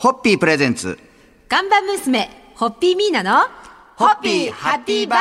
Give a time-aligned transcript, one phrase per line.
[0.00, 0.98] ホッピープレゼンツ。
[1.46, 3.46] 看板娘、ホッピーミーナの、
[3.96, 5.20] ホッピーハッピーバー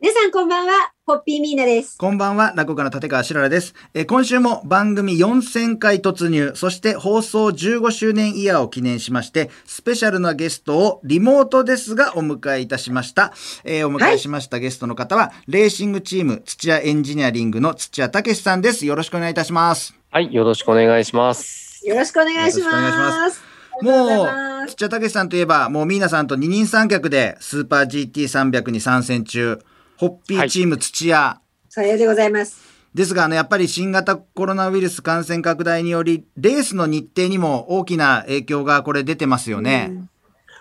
[0.00, 0.72] 皆さんこんばんは、
[1.06, 1.96] ホッピーミーナです。
[1.96, 3.72] こんばんは、落語家の立川しららです。
[3.94, 13.32] えー今週も番組4000回突入、そして放送15周年イヤーを記念しまして、スペシャルなゲストをリモートですがお迎えいたしました。
[13.62, 18.86] えーお迎えしましたゲストの方は、レーシングチーム土屋エンジニアリングの土屋武さんです。
[18.86, 19.94] よろしくお願いいたします。
[20.10, 21.86] はい、よろしくお願いします。
[21.86, 23.49] よろしくお願いしよろしくお願いしまます。
[23.82, 24.24] も
[24.64, 29.60] う土屋武さんといえば、もうミーナさんと二人三脚でスーパー GT300 に参戦中、
[29.96, 32.68] ホッピーチーム土屋、さようでございます。
[32.94, 39.92] ですが、あの、やっぱり新型コロナウイルス感染拡大により、レースの日程にも大きな影響がこれ出てますよね。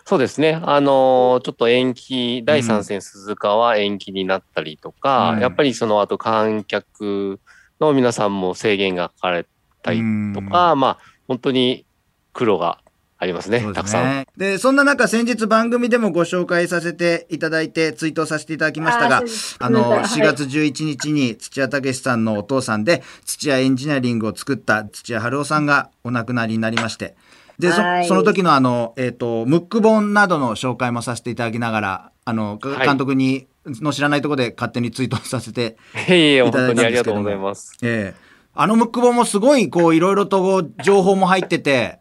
[0.06, 0.60] そうですね。
[0.64, 7.40] あのーちょっと延期、第3戦鈴鹿は延期になったりとか、うんやっぱりその後観客
[7.80, 9.46] の皆さんも制限が書かれ
[9.82, 10.02] たり
[10.34, 11.86] とか、まあ、本当に
[12.34, 12.80] 苦労が
[13.22, 14.06] ありますね、そうですたくさん。
[14.06, 14.28] ね。
[14.38, 19.24] で、そんな中、先日番組でもご紹介させていただいて、ツイートさせていただきましたが
[19.60, 20.04] あの、はい。
[20.04, 27.16] 4月11日に土屋武さんのお父さんで、土屋エンジニアリングを作った土屋春夫さんがお亡くなりになりまして、
[27.60, 28.08] で、そはい。
[28.08, 35.76] その時のあの、えっ、と、ムック本などの紹介もさせていただきながら、あの、監督に、の知らないところで勝手にツイートさせて
[36.08, 37.78] いえいえ、いただいたん本当にありですけどもがとうございます。
[37.82, 38.30] ええ。
[38.56, 42.00] あのムック本もすごい、こう、いろいろと情報も入ってて、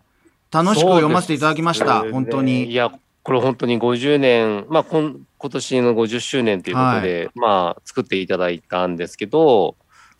[0.51, 2.05] 楽しく読ませていただきました。
[2.05, 2.75] ね本当いに。
[2.75, 2.91] や、
[3.23, 9.77] これ本当に50年、まあ、こん今年の50周年ということで、まあ、作っていただいたんですけど、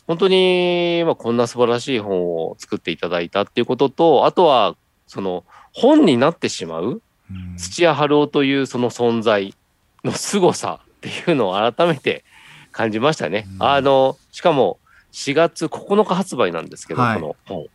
[0.07, 9.55] 本当に、まあ、こんな素晴らしい本を作っていただいたっていうことと、あとは、その、本になってしまううん土屋春夫というその存在
[10.03, 12.25] の凄さっていうのを改めて
[12.73, 13.47] 感じましたね。
[13.55, 14.79] うんあの、しかも
[15.13, 17.67] 4月9日発売なんですけど、はいこの本。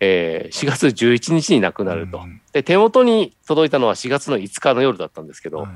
[0.00, 2.18] えー4月11日に亡くなると。
[2.18, 5.68] うんで、手元に届いたのは4月の5日の夜だったんですけど、はい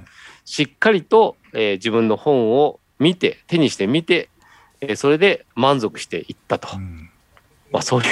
[0.46, 4.28] しっかりと、えー自分の本を見て、手にして見て、
[4.80, 6.68] えーそれで満足していったと。
[6.76, 7.10] うん
[7.72, 8.08] まあそういう、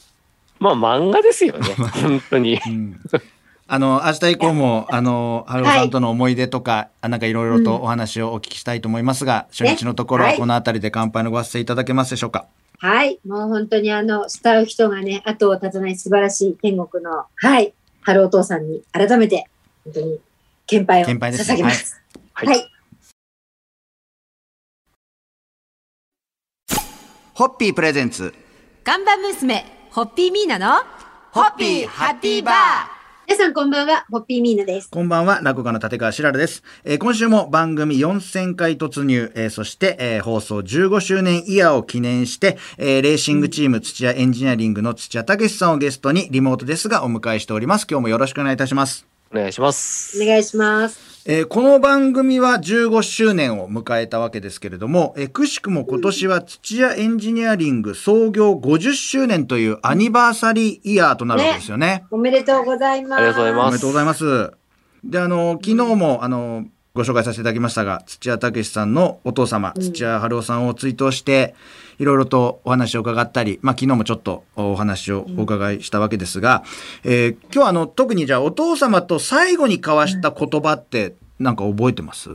[0.60, 1.74] まあ漫画ですよね。
[2.02, 2.58] 本当に。
[2.66, 3.00] うん
[3.66, 12.44] あの、明日以降も、あの、春尾さんとの思い出とか、あなんかいろいろとお話をお聞きしたいと思いますが、初日のところははいこのあたりで乾杯のご発声いただけますでしょうか？
[12.78, 13.20] はい。
[13.26, 17.74] もう本当にあの、慕う人がね、後を絶たない素晴らしい天国の、はい。
[18.02, 19.46] 春お父さんに改めて、
[19.84, 20.20] 本当に、
[20.66, 22.02] 献杯を捧げます。
[22.34, 22.70] はいはい。
[27.34, 28.34] ホッピープレゼンツ。
[28.84, 30.82] 看板娘、ホッピーミーナの、
[31.32, 34.90] ホッピーハッピーバー皆さんこんばんは、ホッピーミーナです。
[34.90, 36.62] こんばんは、落語家の立川しららです。
[36.84, 47.86] えー今週も番組4000回突入、えーそして、えー放送15周年イヤーを記念して、えーレーシングチーム土屋エンジニアリングの土屋武さんをゲストにリモートですがお迎えしております。
[47.90, 49.06] 今日もよろしくお願いいたします。
[49.32, 50.22] お願いします。
[50.22, 51.13] お願いします。
[51.26, 62.04] えーこの番組は15周年を迎えたわけですけれども、えーくしくも今年は土屋エンジニアリング創業50周年というアニバーサリーイヤーとなるわけですよね。
[62.10, 63.20] おめでとうございます。
[63.20, 64.52] ありがとうございますおめでとうございます。
[65.02, 66.66] で、あの、昨日も、あの、
[66.96, 69.82] ご紹介させていただきましたが、土屋武さんのお父様、うん。
[69.82, 71.56] 土屋春夫さんを追悼して、
[71.98, 76.62] いろいろとお話を伺ったり、まあ、昨日もちょっとお話をお伺いしたわけですが、
[77.02, 82.30] えー今日はあの、特にじゃあお父様と最後に交わした言葉って、なんか覚えてます？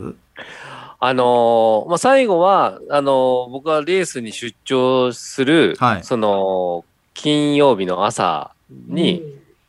[0.99, 6.03] あのーまあ、最後は、あのー僕はレースに出張する、はい。
[6.03, 6.83] その、
[7.13, 9.23] 金曜日の朝に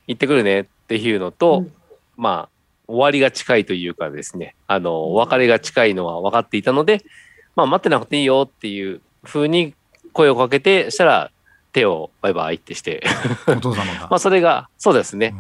[0.09, 1.73] 行ってくるねっていうのと、うん。
[2.17, 2.59] まあ、
[2.91, 7.03] 終わりが近いというかですね、あの、お別れが近いのは分かっていたので、
[7.56, 9.75] まあ、待ってなくていいよっていう風に
[10.12, 11.31] 声をかけて、したら、
[11.73, 13.03] 手をバイバイってして、
[13.47, 14.09] お父様が。
[14.11, 15.34] まあ、それが、そうですね。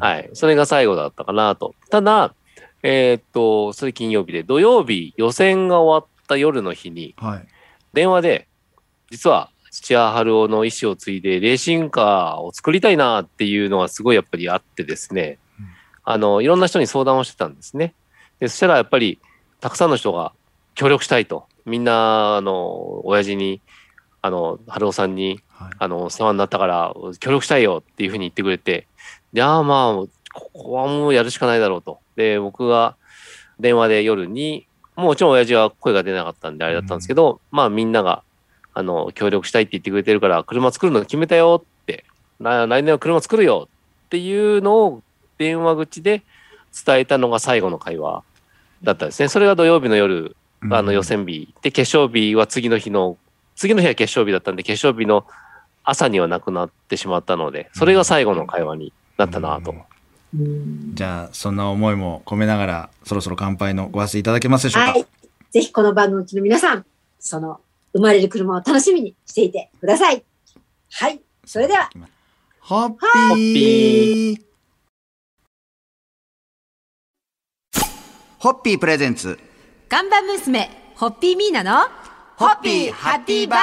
[0.00, 0.30] はい。
[0.34, 1.74] それが最後だったかなと。
[1.90, 2.34] ただ、
[2.82, 7.46] えーっと、それ金曜日で、土曜日予選が終わった夜の日に、はい。
[7.92, 8.48] 電話で、
[9.10, 15.45] 実は土屋春夫の意思を継いで、レーシングカーを作りたいなっていうのがすごいやっぱりあってですね、うん
[16.06, 17.92] あの、いろんな人に相談をしてたんですね。
[18.38, 19.18] で、そしたらやっぱり、
[19.60, 20.32] たくさんの人が
[20.76, 21.46] 協力したいと。
[21.64, 23.60] みんな、あの、親父に、
[24.22, 25.70] あの、春夫さんに、はい。
[25.78, 28.86] あの、世話になったから協力したいよっていうふうに言ってくれて、
[29.32, 31.98] いや、まあ、ここはもうやるしかないだろうと。
[32.14, 32.94] で、僕が
[33.58, 38.22] 電話で夜に、もちろん親父は声が出なかったんであれだったんですけど、まあみんなが、
[38.74, 42.04] あの、協力したいって言ってくれてるから、車作るの決めたよって、
[42.38, 43.68] 来来年は車作るよ
[44.06, 45.02] っていうのを
[45.38, 46.22] 電話口で
[46.84, 48.22] 伝えたのが最後の会話
[48.82, 49.28] だったんですね。
[49.28, 50.36] それが土曜日の夜、
[50.70, 51.54] あの予選日。
[51.62, 53.18] で、決勝日は次の日の、
[53.54, 55.26] 次の日は決勝日だったんで、決勝日の
[55.84, 59.72] 朝にはなくなってしまったので、それが最後の会話になったなと。
[59.72, 59.82] うん
[60.94, 65.06] じゃあそんな思いも込めながらそろそろ乾杯のご発声いただけますでしょうか、はい。
[65.50, 66.84] ぜひこの番組の皆さん、
[67.18, 67.60] その
[67.92, 70.22] 生まれる車を楽しみにしていてください。
[70.90, 71.20] はい。
[71.46, 71.90] それでは、
[72.60, 74.45] ホッピホッピー
[78.38, 79.38] ホッピープレゼンツ
[79.88, 81.88] 看板娘、ホッピーミーナの、
[82.36, 83.60] ホッピーハッピーバー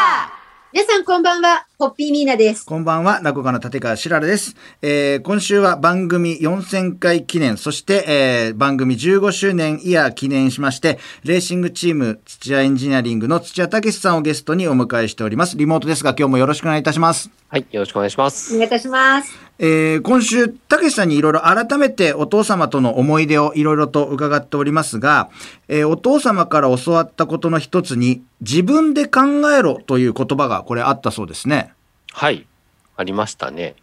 [0.73, 2.65] 皆さんこんばんは、ホッピーミーナです。
[2.65, 4.55] こんばんは、落語家の立川しららです。
[4.81, 15.55] えー今週は番組4000回記念、そして、えー番組15周年イヤー記念しまして、レーシングチーム土屋エンジニアリングの土屋武さんをゲストにお迎えしております。
[15.57, 17.29] リモートですが、今日もよろしくお願いいたします。
[17.49, 18.53] はい、よろしくお願いしまおす。
[18.53, 19.42] 願いいたします。
[19.59, 25.29] えー今週、たけしさんにいろいろ改めてお父様との思い出をいろいろと伺っておりますが、
[25.67, 29.21] えーお父様から教わったことの一つに、自分で考
[29.51, 31.73] えろという言葉がこれあったそうですね。
[32.11, 32.47] はい、
[32.97, 33.75] ありましたね。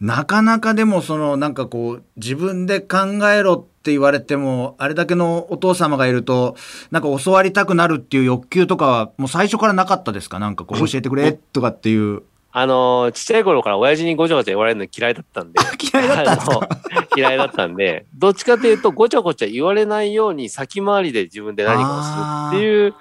[0.00, 2.98] なかなかでもそのなんかこう自分で考
[3.30, 6.56] えろって言われてもあれだけのお父様がいると
[6.90, 10.40] なんか教わりたくなるっていう欲求とかはもう最初からなかったですか？
[10.40, 12.24] なんかこう教えてくれとかっていう。
[12.54, 15.60] あのーちっちゃい頃から親父にごちゃごちゃ言われるの嫌いだったんで。
[15.92, 16.68] 嫌いだった
[17.16, 22.94] 嫌いだったんで、どっちかというとごちゃごちゃ言われないように先回りで自分で何かをするっていう、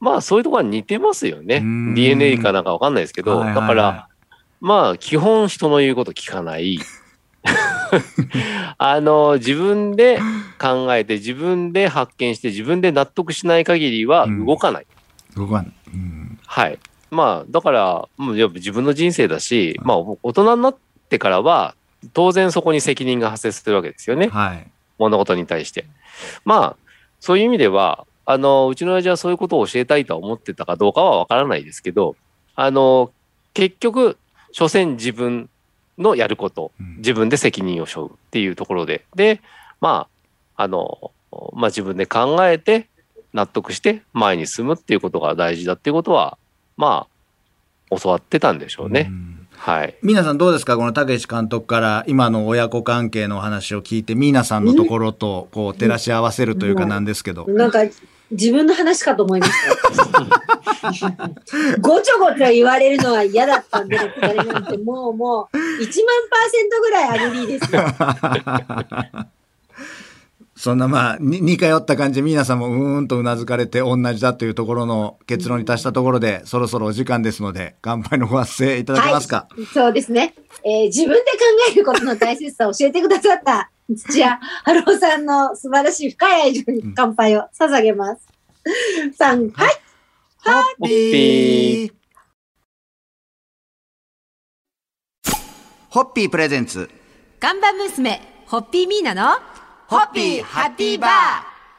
[0.00, 1.60] まあそういうところは似てますよね。
[1.60, 4.08] DNA かなんかわかんないですけど、はいはいはいだから、
[4.60, 6.78] まあ基本人の言うこと聞かない。
[8.78, 10.18] あの、自分で
[10.58, 14.86] 考えて、自分で発見して、自分で納得しない限りは動かない。
[15.36, 16.78] 僕は、うん、はい。
[17.14, 20.76] まあ、だから、もうやっぱ自分の人生だし、まあ、大人になっ
[21.08, 21.74] てからは、
[22.12, 24.28] 当然そこに責任が発生するわけですよね。
[24.28, 24.66] はい。
[24.98, 25.86] 物事に対して。
[26.44, 26.76] まあ、
[27.20, 32.16] そういう意味では、あの、うちの親父はそういうことを教えたいとは思ってたかどうかはわからないですけど、
[32.56, 33.12] あの、
[33.54, 34.18] 結局、
[34.52, 35.48] 所詮自分
[35.98, 39.40] のやること、うん自分で責任を背負うっていうところで、で、
[39.80, 40.08] ま
[40.56, 41.12] あ、あの、
[41.52, 42.88] まあ自分で考えて、
[43.34, 46.38] 納得して前に進むっていうことが大事だっていうことは、
[46.76, 47.06] ま
[47.90, 49.08] あ、教わってたんでしょうね。
[49.10, 49.94] うんはい。
[50.02, 50.76] 皆さんどうですか？
[50.76, 57.46] このたけし監督から今の親子関係のお話を聞いて、ミーナさんのところとこう照らし合わせるというかなんですけど。
[57.48, 57.78] なんか、
[58.30, 59.52] 自分の話かと思いまし
[61.00, 61.08] た。
[61.80, 67.82] ごちょごちょ言われるのは嫌だったんで、あれなんてもうもう、1万パーセントぐらい agree ですよ。
[70.56, 79.48] そんなまあ、に似通った感じで、皆さんもうーんとうなずかれて同じだというところの結論に達したところで、そろそろお時間ですので、乾杯のご発声いただけますか？
[79.72, 80.34] そうですね。
[80.64, 81.38] えー自分で考
[81.72, 88.26] えることの大切さを教えてくださった土屋春夫さんの素晴らしい深い愛情に乾杯を捧げます。
[89.16, 89.70] さん、はい。
[90.44, 91.92] ホッホッピー
[95.90, 96.88] ホッピープレゼンツ。
[97.40, 99.32] 看板娘、ホッピーミーナの、
[99.94, 101.10] ホッピーハッピーバー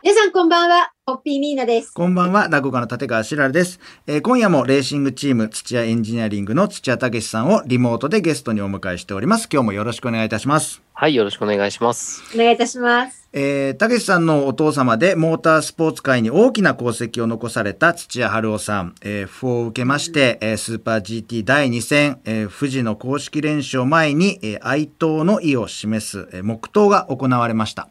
[0.02, 0.94] 皆さんこんばんは。
[1.06, 1.92] ホッピーミーナです。
[1.94, 9.50] こんばんは、落語家の立川しらるです、えー今夜もレーシングチーム土屋エンジニアリングの土屋武さんをリモートでゲストにお迎えしております。
[9.52, 10.82] 今日もよろしくお願いいたします。
[10.94, 12.24] はい、よろしくお願いします。
[12.34, 13.28] お願いいたします。
[13.34, 27.90] えー、たけしさんのお父様でモータースポーツ界に大きな功績を残された土屋春夫さん、えー、訃報を受けまして、えースーパー GT 第2戦、えー富士の公式練習を前に、えー哀悼の意を示す、えー黙祷が行われました。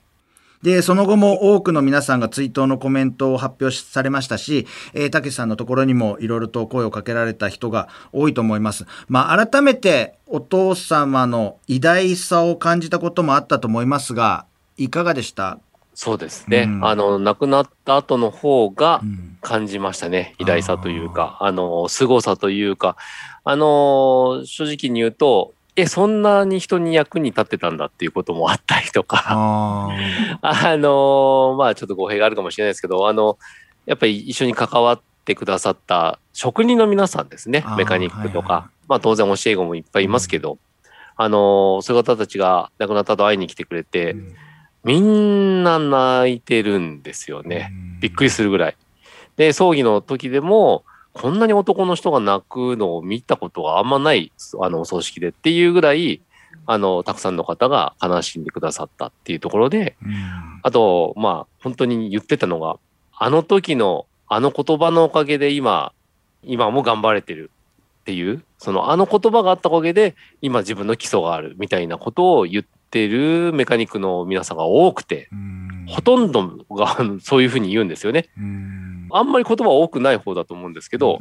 [0.65, 8.87] で、その後も多くの皆さんが追悼のコメントを発表されましたし、えー、たけしさんのところにもいろいろと声をかけられた人が多いと思います。
[9.07, 14.47] まあ、改めてお父様の偉大さを感じたこともあったと思いますが、
[14.79, 15.59] いかがでした？
[15.95, 16.63] そうですね。
[16.63, 20.35] うんあの、亡くなった後の方がうん感じましたね。
[20.39, 22.97] 偉大さというか、あの、凄さというか、
[23.45, 29.89] あの、正直に言うと、え、そんなに人に役に立ってたんだっていうこともあったりとか、あ
[30.43, 33.39] あの、まあちょっと語弊があるかもしれないですけど、あの、
[33.87, 37.65] やっぱり一緒に関わってくださった職人の皆さんですね。
[37.77, 40.59] メカニックとか、はいはいまあ当然教え子もいっぱいいますけど、
[41.17, 44.35] あの、そういう方たちが亡くなった後会いに来てくれて、ー
[44.85, 47.73] みんな泣いてるんですよね。
[48.01, 48.77] びっくりするぐらい。
[49.37, 56.21] で、葬儀の時でも、こんなに男の人が泣くのを見たことがあんまない、あの、お葬式でっていうぐらい、
[56.67, 60.61] あの、たくさんの方が悲しんでくださったっていうところで、うん。
[60.63, 62.79] あと、まあ、本当に言ってたのが、
[63.17, 65.93] あの時の、あの言葉のおかげで今、
[66.43, 67.51] 今も頑張れてる
[68.01, 75.87] っていう、そのあの言葉があったおかげで、今自分の基礎があるみたいなことを言ってるメカニックの皆さんが多くて、うん。
[75.87, 78.31] ほとんどがそういうふうに言うんですよね。
[78.37, 78.84] うん
[79.17, 81.21] あんまり言葉多くない方だと思うんですけど、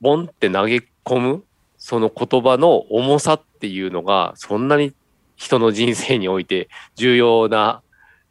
[0.00, 1.44] ボンって投げ込む、
[1.78, 4.92] その言葉の重さっていうのが、そんなに
[5.36, 7.80] 人の人生において重要な、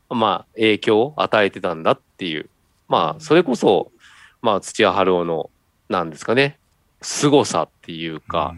[0.10, 2.50] まあ、影響を与えてたんだっていう、
[2.90, 3.94] まあ、それこそ、
[4.42, 5.50] まあ、土屋春夫の、
[5.88, 6.60] なんですかね、
[7.02, 8.54] 凄さっていうか、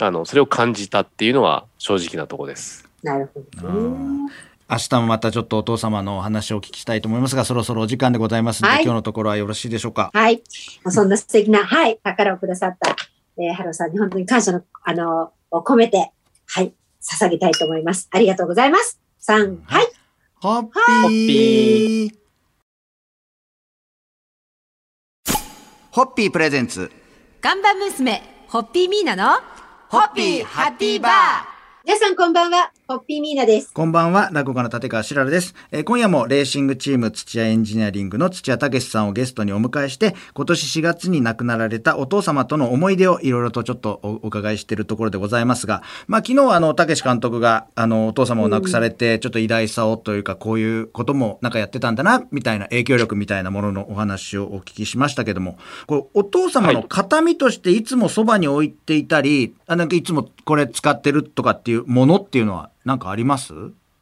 [0.00, 2.88] あの、それを感じたっていうのは正直なところです。
[3.04, 4.32] なるほどね。
[4.74, 10.10] 明日もまたちょっとお父様のお話をお聞きしたいと思いますが、そろそろお時間でございますので、はい今日のところはよろしいでしょうか？
[10.12, 10.42] はい。
[10.82, 12.96] まあそんな素敵な、はい、宝をくださった、
[13.38, 16.10] えー、ハローさんに本当に感謝の、あの、を込めて、
[16.46, 18.08] はい、捧げたいと思います。
[18.10, 19.00] ありがとうございます。
[19.22, 19.86] 3、はい。
[20.40, 22.20] ホッピホッーピ
[25.92, 26.90] ホッピー presents。
[27.40, 29.40] 看板娘、ホッピーミーナの、
[29.88, 31.12] ホッピーハッピーバー
[31.84, 33.72] 皆さんこんばんは、ホッピーミーナです。
[33.72, 63.52] こんばんは、落語家の立川しららです、えー今夜もレーシングチーム土屋エンジニアリングの土屋武さんをゲストにお迎えして、今年4月に亡くなられたお父様との思い出をいろいろとちょっとおお伺いしているところでございますが、まあ昨日はあの、武監督があの、お父様を亡くされて、ちょっと偉大さをというか、こういうこともなんかやってたんだな、みたいな影響力みたいなもののお話をお聞きしましたけども、これお父様の形見としていつもそばに置いていたり、あなんかいつもこれ使ってるとかっていうものっていうのはなんかあります？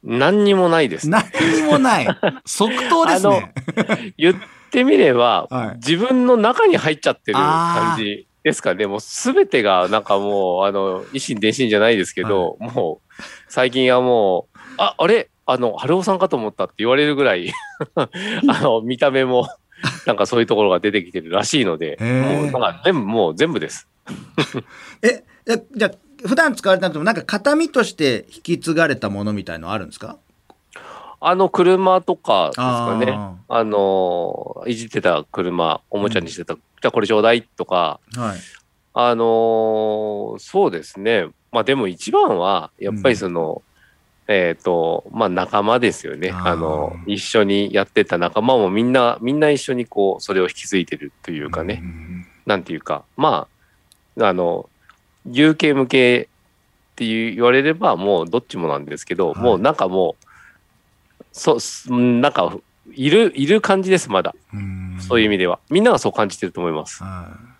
[0.03, 1.09] 何にもないです。
[1.11, 1.25] 何
[1.57, 2.07] にもない。
[2.45, 3.55] 即答ですね。
[4.19, 4.35] 言っ
[4.71, 8.87] てみれば、はい自分の中に入っちゃってる感じですかね。
[8.87, 15.29] もうすべてがなんかもう、あの、維新伝心じゃないですけど、もう、最近はもう、あ、あれ？
[15.45, 17.53] あの、春尾さんかと思ったって言われるぐらい、
[17.97, 18.09] あ
[18.61, 19.49] の、見た目も、
[20.07, 23.89] なんかそういうところが出てきてるらしいので、もう、なんか全部、もう全部です。
[25.03, 25.91] え、えじゃあ
[26.26, 30.19] 普段使われたのとなんか形見として引き継がれたものみたいのあるんですか？
[31.25, 33.12] あの、車とかですかね。
[33.12, 38.38] ああの、いじってた車、おもちゃにしてた、じゃあこれちょうだいとか、はい。
[38.95, 41.29] あのーそうですね。
[41.52, 43.62] まあでも一番は、やっぱりその、
[44.26, 46.31] えっ、と、まあ仲間ですよね。
[46.33, 51.81] あの、一緒にやってた仲間もみんな、みんな一緒にこう、それを引き継いでるというかね。
[51.83, 53.47] うんなんていうか、ま
[54.19, 54.69] あ、あの、
[55.31, 56.29] 有形無形
[56.93, 61.59] っていう言われればもうどっちもなんですけど、はいもうなんかもう、そ
[61.91, 62.57] なんか、
[62.95, 64.35] いる、いる感じです、まだ。
[64.52, 65.59] うんそういう意味では。
[65.71, 67.02] みんながそう感じてると思います。
[67.02, 67.52] はい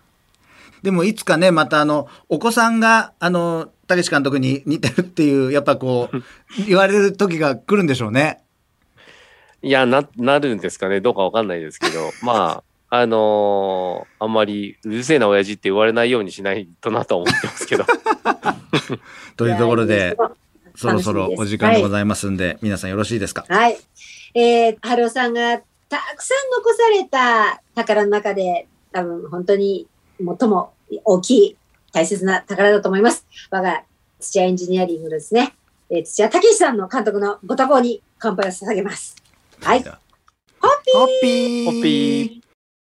[0.83, 6.23] でもいつかね、またあの、お子さんが、あの、たけし監督に 似てるっていう、やっぱこう、
[6.67, 8.43] 言われる時が来るんでしょうね。
[9.61, 10.99] いや、な、なるんですかね。
[10.99, 12.63] どうかわかんないですけど、まあ、
[12.95, 17.85] あのーあんまりうるせえな親父って言われないようにしないとなとは思ってますけど。
[19.35, 20.15] というところで、
[20.75, 23.45] そろそろお時間でごいざいますんで、皆さんよろしいですか？
[23.49, 23.77] はい。
[24.35, 25.57] えー、春尾さんが
[25.89, 29.87] たくさん残された宝の中で、多分本当に
[30.19, 30.73] 最も
[31.03, 31.57] 大きい
[31.91, 33.25] 大切な宝だと思います。
[33.49, 33.83] 我が
[34.19, 35.55] 土屋エンジニアリングのですね、
[35.89, 39.15] えー土屋武さんの監督のご多幸に乾杯を捧げます。
[39.61, 39.83] はい。
[39.83, 39.95] ホッ
[41.21, 42.42] ピーホッピー